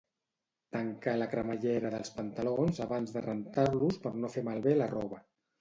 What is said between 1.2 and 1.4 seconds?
la